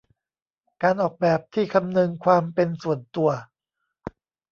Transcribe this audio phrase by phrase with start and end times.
[0.81, 3.29] การออกแบบที่คำนึงความเป็นส่วนตัว